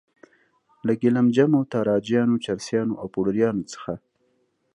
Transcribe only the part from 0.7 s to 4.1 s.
له ګیلم جمو، تاراجیانو، چرسیانو او پوډریانو څخه.